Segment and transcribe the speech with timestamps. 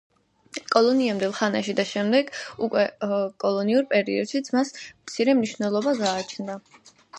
[0.75, 2.31] კოლონიამდელ ხანაში და შემდეგ
[2.69, 2.87] უკვე
[3.45, 6.61] კოლონიურ პერიოდშიც მას მცირე მნიშვნელობა გააჩნდა.